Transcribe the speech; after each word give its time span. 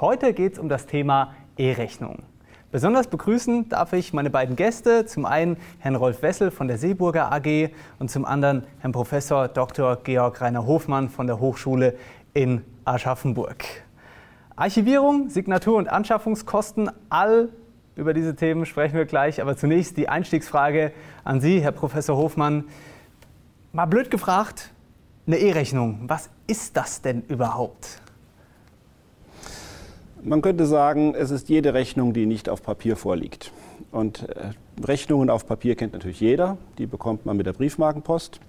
Heute 0.00 0.32
geht 0.32 0.54
es 0.54 0.58
um 0.58 0.70
das 0.70 0.86
Thema 0.86 1.34
E-Rechnung. 1.58 2.22
Besonders 2.72 3.08
begrüßen 3.08 3.68
darf 3.68 3.92
ich 3.92 4.14
meine 4.14 4.30
beiden 4.30 4.56
Gäste, 4.56 5.04
zum 5.04 5.26
einen 5.26 5.58
Herrn 5.78 5.94
Rolf 5.94 6.22
Wessel 6.22 6.50
von 6.50 6.68
der 6.68 6.78
Seeburger 6.78 7.30
AG 7.30 7.68
und 7.98 8.10
zum 8.10 8.24
anderen 8.24 8.64
Herrn 8.78 8.92
Professor 8.92 9.46
Dr. 9.48 9.96
Georg 9.96 10.40
Rainer 10.40 10.64
Hofmann 10.64 11.10
von 11.10 11.26
der 11.26 11.38
Hochschule 11.38 11.98
in 12.32 12.64
Aschaffenburg. 12.86 13.62
Archivierung, 14.56 15.28
Signatur- 15.28 15.76
und 15.76 15.90
Anschaffungskosten, 15.90 16.90
all 17.10 17.50
über 17.94 18.14
diese 18.14 18.34
Themen 18.34 18.64
sprechen 18.64 18.96
wir 18.96 19.04
gleich. 19.04 19.42
Aber 19.42 19.54
zunächst 19.54 19.98
die 19.98 20.08
Einstiegsfrage 20.08 20.92
an 21.24 21.42
Sie, 21.42 21.60
Herr 21.60 21.72
Professor 21.72 22.16
Hofmann. 22.16 22.64
Mal 23.74 23.84
blöd 23.84 24.10
gefragt, 24.10 24.72
eine 25.26 25.36
E-Rechnung, 25.36 26.04
was 26.06 26.30
ist 26.46 26.78
das 26.78 27.02
denn 27.02 27.20
überhaupt? 27.28 28.00
Man 30.22 30.42
könnte 30.42 30.66
sagen, 30.66 31.14
es 31.14 31.30
ist 31.30 31.48
jede 31.48 31.72
Rechnung, 31.72 32.12
die 32.12 32.26
nicht 32.26 32.48
auf 32.48 32.62
Papier 32.62 32.96
vorliegt. 32.96 33.52
Und 33.90 34.28
äh, 34.28 34.50
Rechnungen 34.84 35.30
auf 35.30 35.46
Papier 35.46 35.76
kennt 35.76 35.94
natürlich 35.94 36.20
jeder, 36.20 36.58
die 36.78 36.86
bekommt 36.86 37.24
man 37.24 37.36
mit 37.36 37.46
der 37.46 37.54
Briefmarkenpost. 37.54 38.40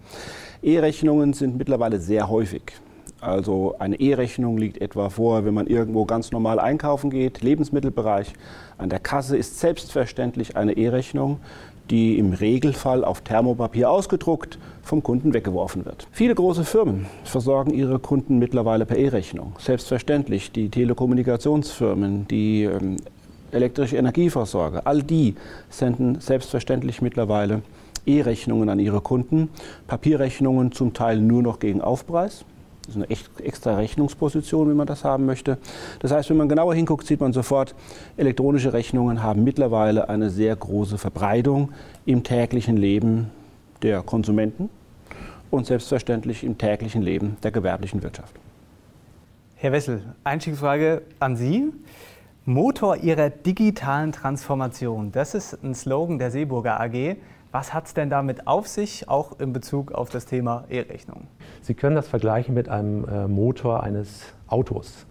E-Rechnungen 0.62 1.34
sind 1.34 1.58
mittlerweile 1.58 2.00
sehr 2.00 2.30
häufig. 2.30 2.74
Also 3.22 3.76
eine 3.80 4.00
E-Rechnung 4.00 4.58
liegt 4.58 4.82
etwa 4.82 5.10
vor, 5.10 5.46
wenn 5.46 5.54
man 5.54 5.68
irgendwo 5.68 6.06
ganz 6.06 6.32
normal 6.32 6.60
einkaufen 6.60 7.10
geht, 7.12 7.42
Lebensmittelbereich. 7.42 8.34
An 8.78 8.90
der 8.90 9.00
Kasse 9.00 9.38
ist 9.38 9.60
selbstverständlich 9.60 10.58
eine 10.58 10.74
E-Rechnung 10.74 11.40
die 11.92 12.18
im 12.18 12.32
Regelfall 12.34 13.04
auf 13.04 13.22
Thermopapier 13.22 13.92
ausgedruckt 13.92 14.58
vom 14.82 15.04
Kunden 15.04 15.34
weggeworfen 15.34 15.86
wird. 15.86 16.08
Viele 16.12 16.34
große 16.34 16.64
Firmen 16.64 17.06
versorgen 17.26 17.74
ihre 17.74 18.00
Kunden 18.00 18.40
mittlerweile 18.40 18.86
per 18.86 18.98
E-Rechnung. 18.98 19.54
Selbstverständlich 19.60 20.52
die 20.52 20.70
Telekommunikationsfirmen, 20.70 22.28
die 22.30 22.64
ähm, 22.64 22.96
elektrische 23.52 23.98
Energieversorger, 23.98 24.88
all 24.88 25.04
die 25.04 25.36
senden 25.70 26.22
selbstverständlich 26.22 27.02
mittlerweile 27.02 27.62
E-Rechnungen 28.06 28.70
an 28.70 28.80
ihre 28.80 29.02
Kunden, 29.02 29.50
Papierrechnungen 29.88 30.72
zum 30.72 30.94
Teil 30.94 31.20
nur 31.20 31.44
noch 31.44 31.60
gegen 31.60 31.82
Aufpreis. 31.82 32.46
Das 32.86 32.96
ist 32.96 33.04
eine 33.04 33.46
extra 33.46 33.76
Rechnungsposition, 33.76 34.68
wenn 34.70 34.76
man 34.76 34.88
das 34.88 35.04
haben 35.04 35.26
möchte. 35.26 35.58
Das 36.00 36.12
heißt, 36.12 36.30
wenn 36.30 36.38
man 36.38 36.50
genauer 36.50 36.74
hinguckt, 36.74 37.06
sieht 37.06 37.22
man 37.22 37.32
sofort, 37.32 37.76
elektronische 38.18 38.74
Rechnungen 38.74 39.22
haben 39.22 39.44
mittlerweile 39.44 40.10
eine 40.10 40.30
sehr 40.30 40.56
große 40.56 40.98
Verbreitung 40.98 41.72
im 42.06 42.24
täglichen 42.24 42.78
Leben 42.78 43.30
der 43.84 44.02
Konsumenten 44.02 44.70
und 45.52 45.68
selbstverständlich 45.68 46.44
im 46.44 46.58
täglichen 46.58 47.02
Leben 47.02 47.38
der 47.44 47.52
gewerblichen 47.52 48.02
Wirtschaft. 48.02 48.36
Herr 49.56 49.72
Wessel, 49.72 50.02
Einstiegsfrage 50.24 51.04
an 51.20 51.36
Sie. 51.36 51.72
Motor 52.46 52.98
Ihrer 52.98 53.30
digitalen 53.30 54.12
Transformation, 54.12 55.12
das 55.12 55.36
ist 55.36 55.64
ein 55.64 55.76
Slogan 55.76 56.18
der 56.18 56.32
Seeburger 56.32 56.82
AG. 56.82 57.18
Was 57.52 57.74
hat 57.74 57.88
es 57.88 57.94
denn 57.94 58.10
damit 58.10 58.48
auf 58.48 58.68
sich, 58.68 59.10
auch 59.10 59.40
in 59.40 59.52
Bezug 59.52 59.92
auf 59.92 60.10
das 60.10 60.26
Thema 60.26 60.64
E-Rechnung? 60.70 61.28
Sie 61.62 61.74
können 61.74 61.96
das 61.96 62.08
vergleichen 62.08 62.54
mit 62.54 62.70
einem 62.70 63.06
äh, 63.06 63.28
Motor 63.28 63.84
eines 63.84 64.34
Autos. 64.48 65.06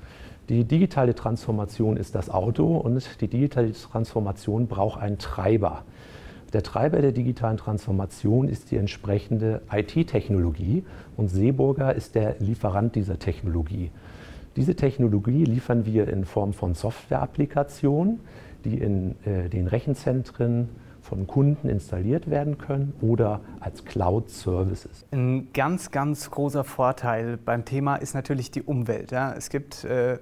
Die 0.49 0.65
digitale 0.65 1.15
Transformation 1.15 1.99
ist 1.99 2.15
das 2.15 2.31
Auto 2.31 2.77
und 2.79 3.21
die 3.21 3.29
digitale 3.29 3.73
Transformation 3.73 4.69
braucht 4.69 5.01
einen 5.01 5.19
Treiber. 5.19 5.85
Der 6.55 6.63
Treiber 6.63 7.01
der 7.01 7.13
digitalen 7.13 7.59
Transformation 7.59 8.49
ist 8.49 8.71
die 8.71 8.77
entsprechende 8.79 9.61
IT-Technologie 9.71 10.85
und 11.17 11.29
Seeburger 11.29 11.95
ist 11.95 12.15
der 12.15 12.37
Lieferant 12.41 12.97
dieser 12.97 13.19
Technologie. 13.19 13.93
Diese 14.57 14.75
Technologie 14.75 15.45
liefern 15.45 15.85
wir 15.87 16.09
in 16.09 16.25
Form 16.25 16.55
von 16.55 16.75
Software-Applikationen, 16.75 18.19
die 18.65 18.79
in 18.79 19.15
äh, 19.25 19.49
den 19.49 19.69
Rechenzentren 19.69 20.71
von 21.03 21.27
Kunden 21.27 21.69
installiert 21.69 22.31
werden 22.31 22.59
können 22.59 22.95
oder 23.01 23.41
als 23.61 23.85
Cloud-Services. 23.85 25.07
Ein 25.13 25.49
ganz, 25.53 25.91
ganz 25.91 26.31
großer 26.31 26.65
Vorteil 26.65 27.37
beim 27.37 27.65
Thema 27.65 27.97
ist 27.97 28.15
natürlich 28.15 28.51
die 28.51 28.63
Umwelt. 28.63 29.11
Ja. 29.11 29.33
Es 29.33 29.49
gibt 29.49 29.85
äh, 29.85 30.19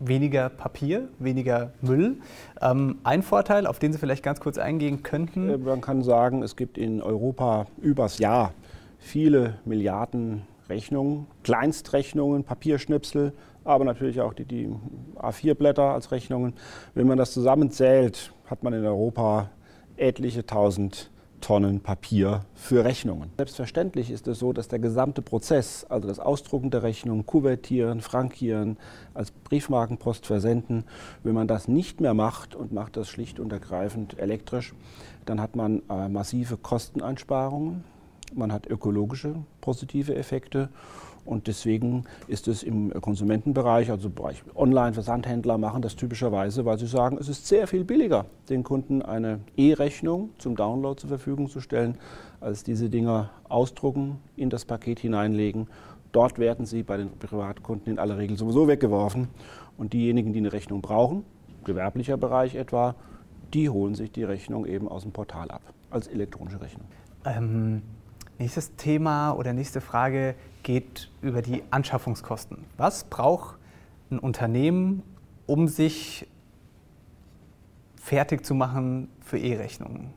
weniger 0.00 0.48
Papier, 0.48 1.08
weniger 1.18 1.72
Müll. 1.80 2.16
Ähm, 2.60 2.98
ein 3.04 3.22
Vorteil, 3.22 3.66
auf 3.66 3.78
den 3.78 3.92
Sie 3.92 3.98
vielleicht 3.98 4.22
ganz 4.22 4.40
kurz 4.40 4.58
eingehen 4.58 5.02
könnten? 5.02 5.48
Äh, 5.48 5.58
man 5.58 5.80
kann 5.80 6.02
sagen, 6.02 6.42
es 6.42 6.56
gibt 6.56 6.78
in 6.78 7.02
Europa 7.02 7.66
übers 7.80 8.18
Jahr 8.18 8.52
viele 8.98 9.58
Milliarden 9.64 10.42
Rechnungen, 10.68 11.26
Kleinstrechnungen, 11.44 12.44
Papierschnipsel, 12.44 13.32
aber 13.64 13.84
natürlich 13.84 14.20
auch 14.20 14.34
die, 14.34 14.44
die 14.44 14.70
A4-Blätter 15.16 15.94
als 15.94 16.12
Rechnungen. 16.12 16.54
Wenn 16.94 17.06
man 17.06 17.18
das 17.18 17.32
zusammenzählt, 17.32 18.32
hat 18.46 18.62
man 18.62 18.72
in 18.72 18.84
Europa 18.84 19.50
etliche 19.98 20.46
tausend 20.46 21.10
Tonnen 21.40 21.80
Papier 21.80 22.44
für 22.54 22.84
Rechnungen. 22.84 23.30
Selbstverständlich 23.36 24.10
ist 24.10 24.26
es 24.26 24.38
so, 24.38 24.52
dass 24.52 24.68
der 24.68 24.78
gesamte 24.78 25.22
Prozess, 25.22 25.84
also 25.88 26.08
das 26.08 26.18
Ausdrucken 26.18 26.70
der 26.70 26.82
Rechnung, 26.82 27.26
Kuvertieren, 27.26 28.00
Frankieren, 28.00 28.76
als 29.14 29.30
Briefmarkenpost 29.30 30.26
versenden, 30.26 30.84
wenn 31.22 31.34
man 31.34 31.48
das 31.48 31.68
nicht 31.68 32.00
mehr 32.00 32.14
macht 32.14 32.54
und 32.54 32.72
macht 32.72 32.96
das 32.96 33.08
schlicht 33.08 33.38
und 33.38 33.52
ergreifend 33.52 34.18
elektrisch, 34.18 34.74
dann 35.26 35.40
hat 35.40 35.56
man 35.56 35.82
äh, 35.88 36.08
massive 36.08 36.56
Kosteneinsparungen, 36.56 37.84
man 38.34 38.52
hat 38.52 38.66
ökologische 38.66 39.36
positive 39.60 40.14
Effekte 40.14 40.68
und 41.28 41.46
deswegen 41.46 42.04
ist 42.26 42.48
es 42.48 42.62
im 42.62 42.90
Konsumentenbereich, 43.00 43.90
also 43.90 44.08
im 44.08 44.14
Bereich 44.14 44.42
Online-Versandhändler 44.54 45.58
machen 45.58 45.82
das 45.82 45.94
typischerweise, 45.94 46.64
weil 46.64 46.78
sie 46.78 46.86
sagen, 46.86 47.18
es 47.20 47.28
ist 47.28 47.46
sehr 47.46 47.66
viel 47.66 47.84
billiger, 47.84 48.24
den 48.48 48.64
Kunden 48.64 49.02
eine 49.02 49.40
E-Rechnung 49.56 50.30
zum 50.38 50.56
Download 50.56 50.98
zur 50.98 51.08
Verfügung 51.08 51.48
zu 51.48 51.60
stellen, 51.60 51.96
als 52.40 52.64
diese 52.64 52.88
Dinger 52.88 53.30
ausdrucken, 53.48 54.18
in 54.36 54.48
das 54.48 54.64
Paket 54.64 55.00
hineinlegen. 55.00 55.68
Dort 56.12 56.38
werden 56.38 56.64
sie 56.64 56.82
bei 56.82 56.96
den 56.96 57.10
Privatkunden 57.10 57.92
in 57.92 57.98
aller 57.98 58.16
Regel 58.16 58.38
sowieso 58.38 58.66
weggeworfen. 58.66 59.28
Und 59.76 59.92
diejenigen, 59.92 60.32
die 60.32 60.38
eine 60.38 60.52
Rechnung 60.52 60.80
brauchen, 60.80 61.24
gewerblicher 61.64 62.16
Bereich 62.16 62.54
etwa, 62.54 62.94
die 63.52 63.68
holen 63.68 63.94
sich 63.94 64.10
die 64.10 64.24
Rechnung 64.24 64.64
eben 64.64 64.88
aus 64.88 65.02
dem 65.02 65.12
Portal 65.12 65.50
ab, 65.50 65.62
als 65.90 66.08
elektronische 66.08 66.60
Rechnung. 66.60 66.86
Ähm, 67.24 67.82
nächstes 68.38 68.74
Thema 68.76 69.32
oder 69.32 69.52
nächste 69.52 69.80
Frage 69.80 70.34
geht 70.68 71.08
über 71.22 71.40
die 71.40 71.62
Anschaffungskosten. 71.70 72.58
Was 72.76 73.04
braucht 73.04 73.56
ein 74.10 74.18
Unternehmen, 74.18 75.02
um 75.46 75.66
sich 75.66 76.26
fertig 77.96 78.44
zu 78.44 78.54
machen 78.54 79.08
für 79.22 79.38
E-Rechnungen? 79.38 80.10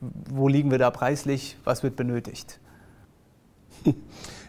Wo 0.00 0.48
liegen 0.48 0.72
wir 0.72 0.78
da 0.78 0.90
preislich? 0.90 1.56
Was 1.62 1.84
wird 1.84 1.94
benötigt? 1.94 2.58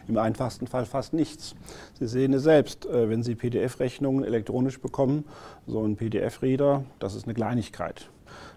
Im 0.08 0.18
einfachsten 0.18 0.66
Fall 0.66 0.84
fast 0.84 1.12
nichts. 1.12 1.54
Sie 1.94 2.08
sehen 2.08 2.32
es 2.32 2.42
selbst, 2.42 2.84
äh, 2.86 3.08
wenn 3.08 3.22
Sie 3.22 3.36
PDF-Rechnungen 3.36 4.24
elektronisch 4.24 4.80
bekommen, 4.80 5.24
so 5.68 5.84
ein 5.84 5.94
PDF-Reader, 5.94 6.82
das 6.98 7.14
ist 7.14 7.26
eine 7.26 7.34
Kleinigkeit. 7.34 8.10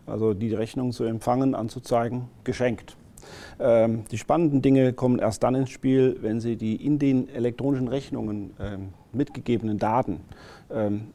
Also 0.07 0.33
die 0.33 0.56
Rechnung 0.56 0.91
zu 0.91 1.03
empfangen, 1.03 1.53
anzuzeigen, 1.53 2.29
geschenkt. 2.44 2.97
Ähm, 3.59 4.06
die 4.12 4.17
spannenden 4.17 4.62
Dinge 4.62 4.94
kommen 4.94 5.19
erst 5.19 5.44
dann 5.44 5.56
ins 5.56 5.69
Spiel, 5.69 6.17
wenn 6.22 6.40
Sie 6.40 6.56
die 6.56 6.75
in 6.75 7.00
den 7.00 7.29
elektronischen 7.29 7.88
Rechnungen 7.88 8.51
ähm, 8.59 8.90
mitgegebenen 9.12 9.79
Daten 9.79 10.22
ähm, 10.72 11.07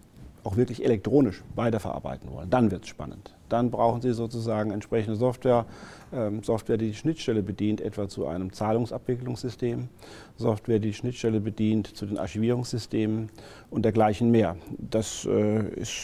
auch 0.44 0.56
wirklich 0.56 0.84
elektronisch 0.84 1.42
weiterverarbeiten 1.54 2.30
wollen. 2.30 2.50
Dann 2.50 2.70
wird 2.70 2.84
es 2.84 2.88
spannend. 2.88 3.34
Dann 3.48 3.70
brauchen 3.70 4.00
Sie 4.00 4.12
sozusagen 4.12 4.70
entsprechende 4.70 5.16
Software, 5.16 5.64
ähm, 6.12 6.42
Software, 6.42 6.76
die 6.76 6.88
die 6.88 6.94
Schnittstelle 6.94 7.42
bedient, 7.42 7.80
etwa 7.80 8.08
zu 8.08 8.26
einem 8.26 8.52
Zahlungsabwicklungssystem, 8.52 9.88
Software, 10.36 10.78
die 10.78 10.88
die 10.88 10.94
Schnittstelle 10.94 11.40
bedient 11.40 11.96
zu 11.96 12.06
den 12.06 12.18
Archivierungssystemen 12.18 13.30
und 13.70 13.84
dergleichen 13.84 14.30
mehr. 14.30 14.56
Das 14.78 15.24
äh, 15.24 15.68
ist 15.74 15.94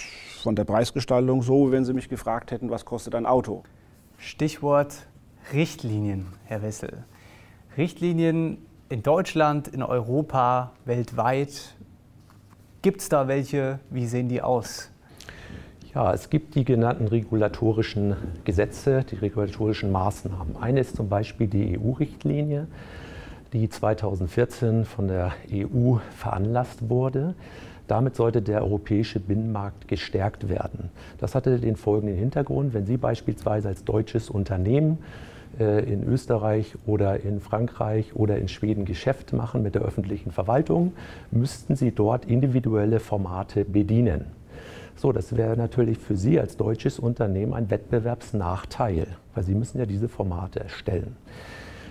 von 0.43 0.57
der 0.57 0.65
Preisgestaltung 0.65 1.43
so, 1.43 1.71
wenn 1.71 1.85
Sie 1.85 1.93
mich 1.93 2.09
gefragt 2.09 2.51
hätten, 2.51 2.71
was 2.71 2.85
kostet 2.85 3.15
ein 3.15 3.27
Auto. 3.27 3.63
Stichwort 4.17 5.07
Richtlinien, 5.53 6.27
Herr 6.45 6.63
Wessel. 6.63 7.05
Richtlinien 7.77 8.59
in 8.89 9.03
Deutschland, 9.03 9.67
in 9.69 9.83
Europa, 9.83 10.73
weltweit. 10.85 11.75
Gibt 12.83 13.01
es 13.01 13.09
da 13.09 13.27
welche? 13.27 13.81
Wie 13.91 14.07
sehen 14.07 14.29
die 14.29 14.43
aus? 14.43 14.91
Ja, 15.93 16.13
es 16.15 16.31
gibt 16.31 16.55
die 16.55 16.65
genannten 16.65 17.09
regulatorischen 17.09 18.15
Gesetze, 18.45 19.05
die 19.11 19.17
regulatorischen 19.17 19.91
Maßnahmen. 19.91 20.57
Eine 20.57 20.81
ist 20.81 20.95
zum 20.95 21.09
Beispiel 21.09 21.49
die 21.49 21.79
EU-Richtlinie, 21.79 22.69
die 23.53 23.69
2014 23.69 24.85
von 24.85 25.09
der 25.09 25.33
EU 25.53 25.97
veranlasst 26.17 26.89
wurde. 26.89 27.35
Damit 27.89 28.15
sollte 28.15 28.41
der 28.41 28.63
europäische 28.63 29.19
Binnenmarkt 29.19 29.89
gestärkt 29.89 30.49
werden. 30.49 30.91
Das 31.19 31.35
hatte 31.35 31.59
den 31.59 31.75
folgenden 31.75 32.17
Hintergrund, 32.17 32.73
wenn 32.73 32.87
Sie 32.87 32.97
beispielsweise 32.97 33.67
als 33.67 33.83
deutsches 33.83 34.31
Unternehmen 34.31 34.99
in 35.59 36.05
Österreich 36.05 36.75
oder 36.87 37.21
in 37.21 37.41
Frankreich 37.41 38.15
oder 38.15 38.39
in 38.39 38.49
Schweden 38.49 38.85
Geschäft 38.85 39.33
machen 39.33 39.63
mit 39.63 39.75
der 39.75 39.83
öffentlichen 39.83 40.31
Verwaltung, 40.31 40.93
müssten 41.31 41.77
Sie 41.77 41.91
dort 41.91 42.25
individuelle 42.25 43.01
Formate 43.01 43.65
bedienen. 43.65 44.27
So, 44.97 45.13
das 45.13 45.37
wäre 45.37 45.57
natürlich 45.57 45.99
für 45.99 46.17
Sie 46.17 46.39
als 46.39 46.57
deutsches 46.57 46.99
Unternehmen 46.99 47.55
ein 47.55 47.71
Wettbewerbsnachteil, 47.71 49.07
weil 49.35 49.45
Sie 49.45 49.55
müssen 49.55 49.79
ja 49.79 49.87
diese 49.87 50.09
Formate 50.09 50.61
erstellen. 50.61 51.17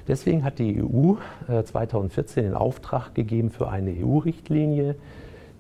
Deswegen 0.08 0.44
hat 0.44 0.58
die 0.60 0.82
EU 0.82 1.16
2014 1.64 2.44
den 2.44 2.54
Auftrag 2.56 3.14
gegeben 3.14 3.52
für 3.52 3.70
eine 3.70 3.92
EU-Richtlinie, 3.92 4.96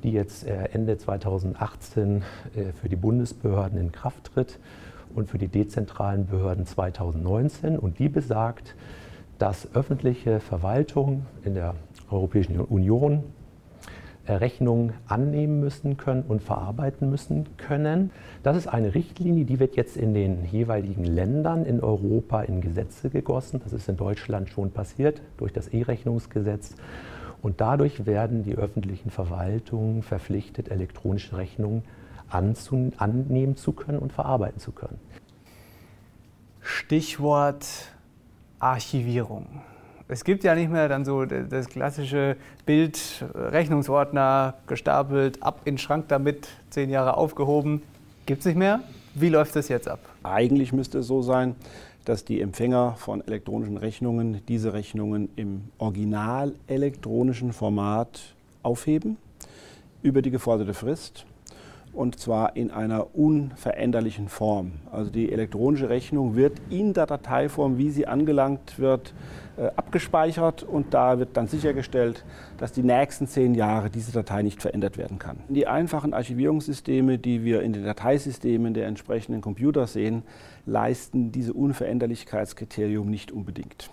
die 0.04 0.12
jetzt 0.12 0.48
äh, 0.48 0.70
Ende 0.74 0.98
2018 0.98 2.24
äh, 2.56 2.72
für 2.74 2.90
die 2.90 2.96
Bundesbehörden 2.96 3.80
in 3.80 3.92
Kraft 3.92 4.32
tritt 4.34 4.60
und 5.16 5.30
für 5.30 5.38
die 5.38 5.48
dezentralen 5.48 6.28
Behörden 6.28 6.66
2019. 6.66 7.78
Und 7.78 8.00
die 8.00 8.10
besagt, 8.10 8.76
dass 9.38 9.74
öffentliche 9.74 10.40
Verwaltung 10.40 11.26
in 11.44 11.56
der 11.56 11.76
Europäischen 12.10 12.60
Union 12.60 13.24
Rechnungen 14.28 14.94
annehmen 15.08 15.60
müssen 15.60 15.98
können 15.98 16.24
und 16.28 16.44
verarbeiten 16.44 17.10
müssen 17.10 17.48
können. 17.58 18.12
Das 18.44 18.56
ist 18.56 18.68
eine 18.68 18.94
Richtlinie, 18.94 19.46
die 19.46 19.60
wird 19.60 19.76
jetzt 19.76 19.98
in 19.98 20.14
den 20.14 20.46
jeweiligen 20.46 21.04
Ländern 21.04 21.66
in 21.66 21.82
Europa 21.82 22.42
in 22.44 22.62
Gesetze 22.62 23.10
gegossen. 23.10 23.60
Das 23.64 23.74
ist 23.74 23.90
in 23.90 23.98
Deutschland 23.98 24.50
schon 24.50 24.72
passiert 24.72 25.22
durch 25.38 25.52
das 25.52 25.70
E-Rechnungsgesetz. 25.70 26.76
Und 27.42 27.62
dadurch 27.62 28.06
werden 28.06 28.44
die 28.44 28.56
öffentlichen 28.56 29.10
Verwaltungen 29.10 30.04
verpflichtet, 30.04 30.70
elektronische 30.70 31.38
Rechnungen 31.38 31.84
annehmen 32.30 33.56
zu 33.56 33.74
können 33.74 34.00
und 34.00 34.14
verarbeiten 34.14 34.60
zu 34.60 34.72
können. 34.72 35.00
Stichwort 36.62 37.66
Archivierung. 38.60 39.62
Es 40.08 40.24
gibt 40.24 40.44
ja 40.44 40.56
nicht 40.56 40.72
mehr 40.72 40.90
dann 40.90 41.06
so 41.06 41.26
das 41.26 41.70
klassische 41.70 42.36
Bild, 42.66 43.24
Rechnungsordner 43.36 44.56
gestapelt, 44.66 45.42
ab 45.44 45.62
in 45.66 45.76
den 45.76 45.78
Schrank 45.78 46.08
damit, 46.08 46.48
zehn 46.72 46.90
Jahre 46.90 47.16
aufgehoben. 47.16 47.84
Gibt 48.26 48.40
es 48.40 48.46
nicht 48.48 48.58
mehr? 48.58 48.82
Wie 49.14 49.30
läuft 49.30 49.56
das 49.56 49.68
jetzt 49.70 49.88
ab? 49.88 50.00
Eigentlich 50.24 50.74
müsste 50.74 51.00
es 51.00 51.08
so 51.08 51.22
sein, 51.22 51.56
dass 52.06 52.26
die 52.26 52.42
Empfänger 52.42 52.96
von 52.98 53.22
elektronischen 53.22 53.78
Rechnungen 53.78 54.42
diese 54.48 54.74
Rechnungen 54.74 55.30
im 55.36 55.66
original 55.78 56.54
elektronischen 56.68 57.54
Format 57.54 58.34
aufheben 58.64 59.18
über 60.02 60.22
die 60.22 60.32
geforderte 60.32 60.74
Frist 60.74 61.26
und 61.94 62.20
zwar 62.20 62.56
in 62.56 62.72
einer 62.72 63.16
unveränderlichen 63.16 64.30
Form. 64.30 64.74
Also 64.92 65.12
die 65.12 65.32
elektronische 65.32 65.90
Rechnung 65.90 66.36
wird 66.36 66.54
in 66.70 66.94
der 66.94 67.06
Dateiform, 67.06 67.78
wie 67.78 67.90
sie 67.90 68.08
angelangt 68.08 68.80
wird, 68.80 69.14
äh, 69.58 69.68
abgespeichert 69.76 70.64
und 70.64 70.94
da 70.94 71.20
wird 71.20 71.36
dann 71.36 71.48
sichergestellt, 71.48 72.24
dass 72.58 72.72
die 72.72 72.84
nächsten 72.84 73.28
zehn 73.28 73.56
Jahre 73.56 73.90
diese 73.90 74.12
Datei 74.12 74.42
nicht 74.42 74.62
verändert 74.62 74.98
werden 74.98 75.20
kann. 75.20 75.38
Die 75.50 75.68
einfachen 75.68 76.14
Archivierungssysteme, 76.14 77.18
die 77.18 77.44
wir 77.44 77.62
in 77.62 77.74
den 77.74 77.84
Dateisystemen 77.84 78.74
der 78.74 78.88
entsprechenden 78.88 79.42
Computer 79.42 79.88
sehen, 79.88 80.24
leisten 80.66 81.32
diese 81.32 81.54
Unveränderlichkeitskriterium 81.54 83.10
nicht 83.10 83.32
unbedingt. 83.32 83.90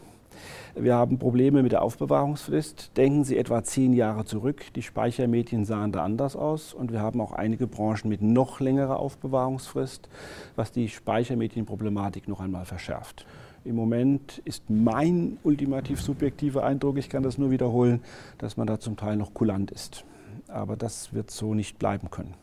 Wir 0.75 0.94
haben 0.94 1.19
Probleme 1.19 1.62
mit 1.62 1.73
der 1.73 1.83
Aufbewahrungsfrist. 1.83 2.97
Denken 2.97 3.25
Sie 3.25 3.37
etwa 3.37 3.62
zehn 3.62 3.93
Jahre 3.93 4.25
zurück. 4.25 4.73
Die 4.75 4.83
Speichermedien 4.83 5.65
sahen 5.65 5.93
da 5.93 6.05
anders 6.05 6.37
aus. 6.37 6.75
Und 6.75 6.93
wir 6.93 7.00
haben 7.00 7.21
auch 7.21 7.33
einige 7.33 7.67
Branchen 7.67 8.09
mit 8.09 8.23
noch 8.23 8.61
längerer 8.61 8.99
Aufbewahrungsfrist, 8.99 10.09
was 10.55 10.73
die 10.73 10.88
Speichermedienproblematik 10.88 12.29
noch 12.29 12.41
einmal 12.41 12.65
verschärft. 12.65 13.27
Im 13.67 13.75
Moment 13.75 14.41
ist 14.44 14.71
mein 14.71 15.38
ultimativ 15.43 16.00
subjektiver 16.00 16.65
Eindruck, 16.65 16.99
ich 16.99 17.09
kann 17.09 17.25
das 17.25 17.37
nur 17.37 17.50
wiederholen, 17.50 18.00
dass 18.39 18.56
man 18.56 18.69
da 18.69 18.79
zum 18.79 18.97
Teil 18.97 19.17
noch 19.17 19.35
kulant 19.35 19.73
ist. 19.73 20.05
Aber 20.47 20.77
das 20.77 21.12
wird 21.12 21.32
so 21.32 21.53
nicht 21.53 21.77
bleiben 21.77 22.09
können. 22.09 22.35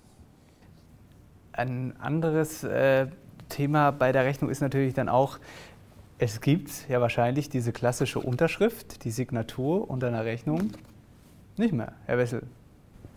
Ein 1.53 1.93
anderes 1.97 2.65
äh, 2.65 3.07
Thema 3.47 3.91
bei 3.91 4.11
der 4.11 4.25
Rechnung 4.25 4.49
ist 4.49 4.59
natürlich 4.59 4.93
dann 4.93 5.07
auch, 5.07 5.39
es 6.17 6.41
gibt 6.41 6.87
ja 6.89 7.01
wahrscheinlich 7.01 7.49
diese 7.49 7.71
klassische 7.71 8.19
Unterschrift, 8.19 9.03
die 9.03 9.11
Signatur 9.11 9.89
unter 9.89 10.07
einer 10.07 10.25
Rechnung. 10.25 10.71
Nicht 11.57 11.73
mehr, 11.73 11.93
Herr 12.05 12.17
Wessel. 12.17 12.43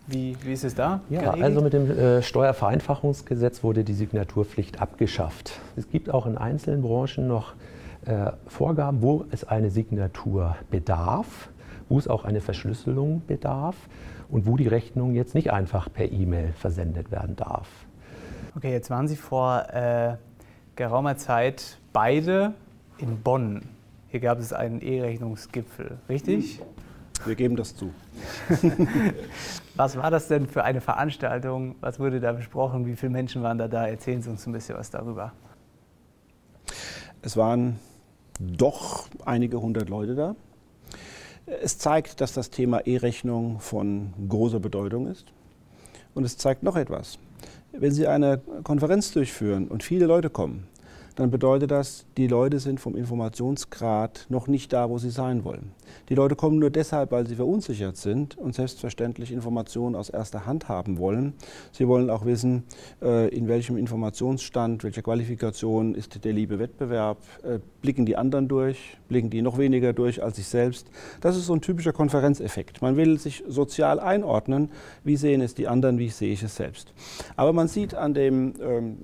Wie, 0.07 0.37
wie 0.41 0.53
ist 0.53 0.63
es 0.63 0.73
da? 0.73 1.01
Ja, 1.09 1.31
also 1.31 1.61
mit 1.61 1.73
dem 1.73 1.91
äh, 1.91 2.21
Steuervereinfachungsgesetz 2.21 3.61
wurde 3.61 3.83
die 3.83 3.93
Signaturpflicht 3.93 4.81
abgeschafft. 4.81 5.59
Es 5.75 5.89
gibt 5.89 6.09
auch 6.09 6.25
in 6.25 6.37
einzelnen 6.37 6.81
Branchen 6.81 7.27
noch 7.27 7.53
äh, 8.05 8.31
Vorgaben, 8.47 9.01
wo 9.01 9.25
es 9.31 9.43
eine 9.43 9.69
Signatur 9.69 10.55
bedarf, 10.71 11.49
wo 11.89 11.99
es 11.99 12.07
auch 12.07 12.23
eine 12.23 12.39
Verschlüsselung 12.39 13.21
bedarf 13.27 13.75
und 14.29 14.45
wo 14.45 14.55
die 14.55 14.67
Rechnung 14.67 15.13
jetzt 15.13 15.35
nicht 15.35 15.51
einfach 15.51 15.91
per 15.91 16.09
E-Mail 16.09 16.53
versendet 16.53 17.11
werden 17.11 17.35
darf. 17.35 17.67
Okay, 18.55 18.71
jetzt 18.71 18.89
waren 18.89 19.09
Sie 19.09 19.17
vor 19.17 19.67
äh, 19.73 20.15
geraumer 20.77 21.17
Zeit 21.17 21.79
beide 21.91 22.53
in 22.99 23.21
Bonn. 23.21 23.61
Hier 24.09 24.19
gab 24.19 24.39
es 24.39 24.53
einen 24.53 24.81
E-Rechnungsgipfel, 24.81 25.97
richtig? 26.09 26.61
Wir 27.25 27.35
geben 27.35 27.55
das 27.55 27.75
zu. 27.75 27.91
was 29.75 29.97
war 29.97 30.11
das 30.11 30.27
denn 30.27 30.47
für 30.47 30.63
eine 30.63 30.81
Veranstaltung? 30.81 31.75
Was 31.81 31.99
wurde 31.99 32.19
da 32.19 32.31
besprochen? 32.31 32.85
Wie 32.85 32.95
viele 32.95 33.11
Menschen 33.11 33.43
waren 33.43 33.57
da 33.57 33.67
da? 33.67 33.87
Erzählen 33.87 34.21
Sie 34.21 34.29
uns 34.29 34.45
ein 34.45 34.53
bisschen 34.53 34.77
was 34.77 34.89
darüber. 34.91 35.33
Es 37.21 37.35
waren 37.35 37.79
doch 38.39 39.07
einige 39.25 39.59
hundert 39.59 39.89
Leute 39.89 40.15
da. 40.15 40.35
Es 41.45 41.77
zeigt, 41.77 42.21
dass 42.21 42.33
das 42.33 42.49
Thema 42.49 42.85
E-Rechnung 42.85 43.59
von 43.59 44.13
großer 44.27 44.59
Bedeutung 44.59 45.07
ist. 45.07 45.25
Und 46.13 46.23
es 46.23 46.37
zeigt 46.37 46.63
noch 46.63 46.75
etwas. 46.75 47.17
Wenn 47.71 47.91
Sie 47.91 48.07
eine 48.07 48.41
Konferenz 48.63 49.11
durchführen 49.11 49.67
und 49.67 49.83
viele 49.83 50.05
Leute 50.05 50.29
kommen, 50.29 50.67
dann 51.17 51.31
bedeutet 51.31 51.71
das, 51.71 52.05
die 52.15 52.27
Leute 52.27 52.59
sind 52.59 52.79
vom 52.79 52.95
Informationsgrad 52.95 54.27
noch 54.29 54.47
nicht 54.47 54.71
da, 54.71 54.87
wo 54.87 54.99
sie 54.99 55.09
sein 55.09 55.43
wollen. 55.43 55.71
Die 56.09 56.15
Leute 56.15 56.35
kommen 56.35 56.59
nur 56.59 56.69
deshalb, 56.69 57.11
weil 57.11 57.25
sie 57.25 57.35
verunsichert 57.35 57.97
sind 57.97 58.37
und 58.37 58.53
selbstverständlich 58.53 59.31
Informationen 59.31 59.95
aus 59.95 60.09
erster 60.09 60.45
Hand 60.45 60.69
haben 60.69 60.99
wollen. 60.99 61.33
Sie 61.71 61.87
wollen 61.87 62.11
auch 62.11 62.25
wissen, 62.25 62.65
äh, 63.01 63.29
in 63.35 63.47
welchem 63.47 63.77
Informationsstand, 63.77 64.83
welcher 64.83 65.01
Qualifikation 65.01 65.95
ist 65.95 66.23
der 66.23 66.33
liebe 66.33 66.59
Wettbewerb, 66.59 67.17
äh, 67.41 67.57
blicken 67.81 68.05
die 68.05 68.15
anderen 68.15 68.47
durch, 68.47 68.97
blicken 69.07 69.31
die 69.31 69.41
noch 69.41 69.57
weniger 69.57 69.93
durch 69.93 70.21
als 70.21 70.35
sich 70.35 70.47
selbst. 70.47 70.87
Das 71.21 71.35
ist 71.35 71.47
so 71.47 71.53
ein 71.53 71.61
typischer 71.61 71.93
Konferenzeffekt. 71.93 72.83
Man 72.83 72.95
will 72.95 73.17
sich 73.17 73.43
sozial 73.47 73.99
einordnen, 73.99 74.69
wie 75.03 75.17
sehen 75.17 75.41
es 75.41 75.55
die 75.55 75.67
anderen, 75.67 75.97
wie 75.97 76.09
sehe 76.09 76.31
ich 76.31 76.43
es 76.43 76.55
selbst. 76.55 76.93
Aber 77.35 77.53
man 77.53 77.67
sieht 77.67 77.95
an 77.95 78.13
dem 78.13 78.53
ähm, 78.61 78.97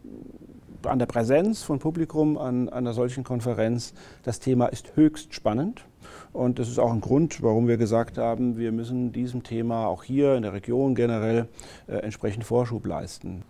an 0.86 1.00
der 1.00 1.06
Präsenz 1.06 1.64
von 1.64 1.80
Publikum 1.80 2.38
an, 2.38 2.70
an 2.70 2.80
einer 2.80 2.94
solchen 2.94 3.24
Konferenz, 3.24 3.94
das 4.24 4.40
Thema 4.40 4.68
ist 4.68 4.96
höchst 4.96 5.34
spannend. 5.34 5.86
Und 6.32 6.60
das 6.60 6.68
ist 6.68 6.80
auch 6.80 6.92
ein 6.92 7.02
Grund, 7.02 7.42
warum 7.44 7.68
wir 7.68 7.78
gesagt 7.78 8.18
haben, 8.18 8.58
wir 8.58 8.72
müssen 8.72 9.12
diesem 9.12 9.44
Thema 9.44 9.88
auch 9.88 10.04
hier 10.04 10.36
in 10.36 10.44
der 10.44 10.54
Region 10.54 10.96
generell 10.96 11.48
äh, 11.88 11.98
entsprechend 11.98 12.44
Vorschub 12.44 12.86
leisten. 12.86 13.44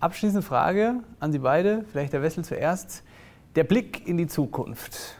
Abschließende 0.00 0.42
Frage 0.42 1.00
an 1.20 1.32
Sie 1.32 1.40
beide, 1.40 1.84
vielleicht 1.90 2.12
der 2.12 2.22
Wessel 2.22 2.44
zuerst. 2.44 3.02
Der 3.56 3.64
Blick 3.64 4.06
in 4.06 4.16
die 4.16 4.26
Zukunft. 4.26 5.16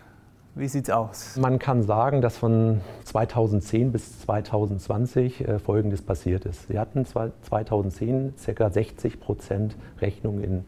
Wie 0.55 0.67
sieht 0.67 0.89
es 0.89 0.91
aus? 0.91 1.37
Man 1.37 1.59
kann 1.59 1.83
sagen, 1.83 2.21
dass 2.21 2.37
von 2.37 2.81
2010 3.05 3.93
bis 3.93 4.21
2020 4.23 5.47
äh, 5.47 5.59
Folgendes 5.59 6.03
passiert 6.03 6.45
ist. 6.47 6.69
Wir 6.69 6.81
hatten 6.81 7.07
2010 7.07 8.35
ca. 8.57 8.71
60 8.71 9.21
Prozent 9.21 9.77
Rechnung 10.01 10.41
in 10.41 10.65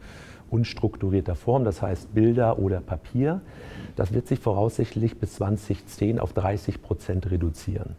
unstrukturierter 0.51 1.35
Form, 1.35 1.63
das 1.63 1.81
heißt 1.81 2.13
Bilder 2.13 2.59
oder 2.59 2.81
Papier. 2.81 3.41
Das 3.95 4.13
wird 4.13 4.27
sich 4.27 4.39
voraussichtlich 4.39 5.17
bis 5.19 5.35
2010 5.35 6.19
auf 6.19 6.33
30 6.33 6.81
Prozent 6.81 7.31
reduzieren. 7.31 7.95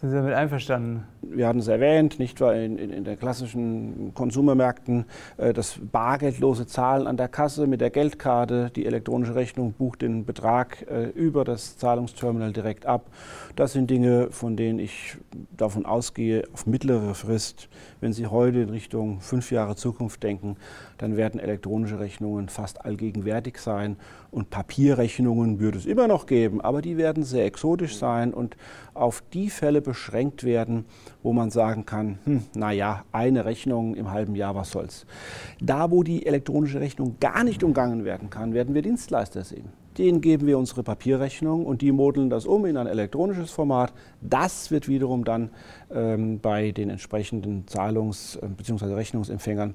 Sind 0.00 0.12
Sie 0.12 0.16
damit 0.16 0.32
einverstanden? 0.32 1.04
Wir 1.20 1.46
hatten 1.46 1.58
es 1.58 1.68
erwähnt, 1.68 2.18
nicht 2.18 2.40
wahr, 2.40 2.54
in, 2.54 2.78
in, 2.78 2.88
in 2.88 3.04
den 3.04 3.18
klassischen 3.18 4.12
Konsumermärkten, 4.14 5.04
äh, 5.36 5.52
das 5.52 5.78
bargeldlose 5.78 6.66
Zahlen 6.66 7.06
an 7.06 7.18
der 7.18 7.28
Kasse 7.28 7.66
mit 7.66 7.82
der 7.82 7.90
Geldkarte. 7.90 8.70
Die 8.74 8.86
elektronische 8.86 9.34
Rechnung 9.34 9.74
bucht 9.74 10.00
den 10.00 10.24
Betrag 10.24 10.86
äh, 10.90 11.08
über 11.08 11.44
das 11.44 11.76
Zahlungsterminal 11.76 12.54
direkt 12.54 12.86
ab. 12.86 13.10
Das 13.56 13.74
sind 13.74 13.90
Dinge, 13.90 14.28
von 14.30 14.56
denen 14.56 14.78
ich 14.78 15.18
davon 15.54 15.84
ausgehe, 15.84 16.44
auf 16.54 16.66
mittlere 16.66 17.14
Frist, 17.14 17.68
wenn 18.00 18.14
Sie 18.14 18.26
heute 18.26 18.60
in 18.60 18.70
Richtung 18.70 19.20
fünf 19.20 19.52
Jahre 19.52 19.76
Zukunft 19.76 20.22
denken, 20.22 20.56
dann 20.96 21.18
werden 21.18 21.38
elektronische 21.38 22.00
Rechnungen 22.00 22.48
fast 22.48 22.86
allgegenwärtig 22.86 23.58
sein 23.58 23.98
und 24.30 24.50
Papierrechnungen 24.50 25.60
würde 25.60 25.78
es 25.78 25.86
immer 25.86 26.06
noch 26.08 26.26
geben, 26.26 26.60
aber 26.60 26.82
die 26.82 26.96
werden 26.96 27.24
sehr 27.24 27.46
exotisch 27.46 27.96
sein 27.96 28.32
und 28.32 28.56
auf 28.94 29.22
die 29.32 29.50
Fälle 29.50 29.80
beschränkt 29.80 30.44
werden, 30.44 30.84
wo 31.22 31.32
man 31.32 31.50
sagen 31.50 31.84
kann, 31.86 32.18
hm, 32.24 32.42
naja, 32.54 33.04
eine 33.12 33.44
Rechnung 33.44 33.94
im 33.94 34.10
halben 34.10 34.34
Jahr, 34.36 34.54
was 34.54 34.70
soll's. 34.70 35.06
Da, 35.60 35.90
wo 35.90 36.02
die 36.02 36.26
elektronische 36.26 36.80
Rechnung 36.80 37.16
gar 37.20 37.44
nicht 37.44 37.64
umgangen 37.64 38.04
werden 38.04 38.30
kann, 38.30 38.54
werden 38.54 38.74
wir 38.74 38.82
Dienstleister 38.82 39.44
sehen. 39.44 39.72
denen 39.98 40.20
geben 40.20 40.46
wir 40.46 40.56
unsere 40.58 40.82
Papierrechnung 40.82 41.66
und 41.66 41.82
die 41.82 41.92
modeln 41.92 42.30
das 42.30 42.46
um 42.46 42.64
in 42.64 42.76
ein 42.76 42.86
elektronisches 42.86 43.50
Format. 43.50 43.92
Das 44.20 44.70
wird 44.70 44.88
wiederum 44.88 45.24
dann 45.24 45.50
ähm, 45.92 46.38
bei 46.40 46.72
den 46.72 46.90
entsprechenden 46.90 47.66
Zahlungs- 47.66 48.36
äh, 48.36 48.48
bzw. 48.48 48.94
Rechnungsempfängern 48.94 49.74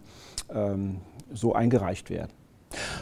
ähm, 0.53 0.97
so 1.31 1.53
eingereicht 1.53 2.09
werden. 2.09 2.31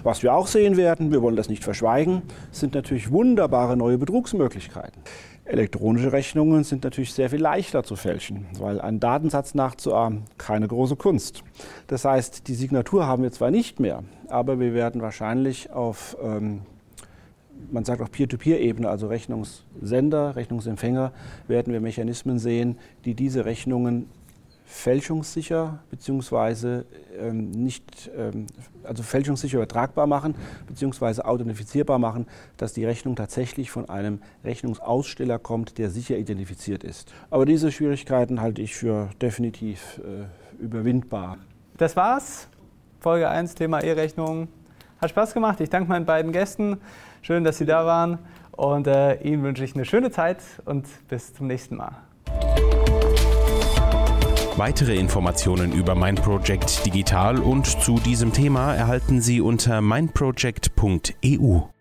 Was 0.03 0.24
wir 0.24 0.34
auch 0.34 0.48
sehen 0.48 0.77
werden, 0.77 1.12
wir 1.12 1.22
wollen 1.22 1.36
das 1.36 1.50
nicht 1.50 1.63
verschweigen, 1.63 2.24
sind 2.51 2.75
natürlich 2.75 3.12
wunderbare 3.12 3.77
neue 3.77 3.98
Betrugsmöglichkeiten. 3.98 5.01
Elektronische 5.46 6.13
Rechnungen 6.13 6.63
sind 6.63 6.86
natürlich 6.86 7.13
sehr 7.13 7.30
viel 7.30 7.42
leichter 7.42 7.84
zu 7.84 7.98
fälschen, 7.98 8.46
weil 8.60 8.80
ein 8.80 9.01
Datensatz 9.01 9.56
nachzuahmen 9.56 10.24
keine 10.38 10.70
große 10.70 10.96
Kunst. 10.96 11.44
Das 11.88 12.06
heißt, 12.06 12.48
die 12.48 12.53
Signatur 12.53 13.08
haben 13.08 13.24
wir 13.24 13.32
zwar 13.34 13.51
nicht 13.51 13.80
mehr, 13.80 14.03
aber 14.30 14.62
wir 14.62 14.74
werden 14.74 15.01
wahrscheinlich 15.01 15.70
auf, 15.70 16.15
ähm, 16.24 16.62
man 17.72 17.84
sagt 17.84 18.01
auch 18.01 18.10
Peer-to-Peer-Ebene, 18.10 18.88
also 18.88 19.08
Rechnungssender, 19.08 20.38
Rechnungsempfänger, 20.38 21.12
werden 21.50 21.74
wir 21.74 21.82
Mechanismen 21.82 22.39
sehen, 22.39 22.77
die 23.03 23.13
diese 23.13 23.44
Rechnungen 23.44 24.10
fälschungssicher 24.65 25.79
bzw. 25.91 26.84
Ähm, 27.20 27.51
nicht, 27.51 28.12
ähm, 28.17 28.48
also 28.84 29.03
fälschungssicher 29.03 29.58
übertragbar 29.58 30.08
machen 30.08 30.36
bzw. 30.67 31.22
authentifizierbar 31.22 32.00
machen, 32.00 32.27
dass 32.58 32.74
die 32.74 32.86
Rechnung 32.86 33.15
tatsächlich 33.15 33.72
von 33.72 33.89
einem 33.89 34.22
Rechnungsaussteller 34.43 35.39
kommt, 35.39 35.77
der 35.77 35.89
sicher 35.89 36.17
identifiziert 36.17 36.84
ist. 36.84 37.13
Aber 37.29 37.46
diese 37.46 37.72
Schwierigkeiten 37.72 38.41
halte 38.41 38.62
ich 38.62 38.75
für 38.75 39.10
definitiv 39.22 40.01
äh, 40.03 40.63
überwindbar. 40.63 41.38
Das 41.77 41.96
war's. 41.96 42.48
Folge 43.00 43.29
1, 43.29 43.55
Thema 43.55 43.82
E-Rechnung. 43.82 44.48
Hat 45.00 45.10
Spaß 45.10 45.34
gemacht. 45.34 45.60
Ich 45.60 45.70
danke 45.70 45.89
meinen 45.89 46.05
beiden 46.05 46.32
Gästen. 46.32 46.77
Schön, 47.22 47.43
dass 47.43 47.58
Sie 47.58 47.65
da 47.65 47.86
waren. 47.86 48.20
Und 48.51 48.88
äh, 48.88 49.15
Ihnen 49.24 49.43
wünsche 49.43 49.63
ich 49.63 49.75
eine 49.75 49.84
schöne 49.84 50.12
Zeit 50.12 50.38
und 50.65 50.86
bis 51.10 51.34
zum 51.34 51.48
nächsten 51.48 51.75
Mal. 51.75 52.12
Weitere 54.55 54.95
Informationen 54.95 55.72
über 55.72 55.95
Mein 55.95 56.13
Project 56.13 56.86
Digital 56.86 57.39
und 57.39 57.65
zu 57.65 57.95
diesem 58.00 58.33
Thema 58.33 58.75
erhalten 58.75 59.19
Sie 59.19 59.41
unter 59.41 59.81
meinproject.eu. 59.81 61.73